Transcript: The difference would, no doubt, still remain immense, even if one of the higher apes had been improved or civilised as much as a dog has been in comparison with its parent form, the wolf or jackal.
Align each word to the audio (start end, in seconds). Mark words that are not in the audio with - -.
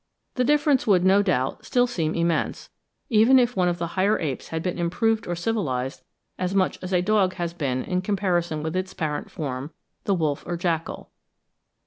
The 0.33 0.43
difference 0.43 0.87
would, 0.87 1.03
no 1.05 1.21
doubt, 1.21 1.63
still 1.63 1.85
remain 1.85 2.15
immense, 2.15 2.71
even 3.11 3.37
if 3.37 3.55
one 3.55 3.67
of 3.67 3.77
the 3.77 3.89
higher 3.93 4.17
apes 4.17 4.47
had 4.47 4.63
been 4.63 4.79
improved 4.79 5.27
or 5.27 5.35
civilised 5.35 6.01
as 6.39 6.55
much 6.55 6.79
as 6.81 6.91
a 6.91 7.03
dog 7.03 7.35
has 7.35 7.53
been 7.53 7.83
in 7.83 8.01
comparison 8.01 8.63
with 8.63 8.75
its 8.75 8.95
parent 8.95 9.29
form, 9.29 9.69
the 10.05 10.15
wolf 10.15 10.43
or 10.47 10.57
jackal. 10.57 11.11